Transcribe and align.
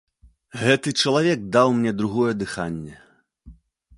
Гэты 0.61 0.93
чалавек 1.01 1.43
даў 1.57 1.67
мне 1.77 1.91
другое 1.99 2.33
дыханне. 2.41 2.95